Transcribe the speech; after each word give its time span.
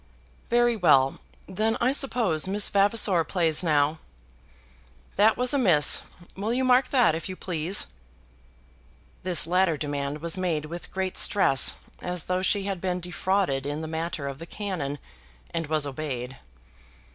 "Very 0.49 0.75
well; 0.75 1.19
then 1.45 1.77
I 1.79 1.91
suppose 1.91 2.47
Miss 2.47 2.69
Vavasor 2.69 3.23
plays 3.23 3.63
now. 3.63 3.99
That 5.15 5.37
was 5.37 5.53
a 5.53 5.59
miss. 5.59 6.01
Will 6.35 6.51
you 6.51 6.63
mark 6.63 6.87
that, 6.89 7.13
if 7.13 7.29
you 7.29 7.35
please?" 7.35 7.85
This 9.21 9.45
latter 9.45 9.77
demand 9.77 10.17
was 10.19 10.37
made 10.39 10.65
with 10.65 10.89
great 10.91 11.19
stress, 11.19 11.75
as 12.01 12.23
though 12.23 12.41
she 12.41 12.63
had 12.63 12.81
been 12.81 12.99
defrauded 12.99 13.67
in 13.67 13.81
the 13.81 13.87
matter 13.87 14.27
of 14.27 14.39
the 14.39 14.47
cannon, 14.47 14.97
and 15.51 15.67
was 15.67 15.85
obeyed. 15.85 16.35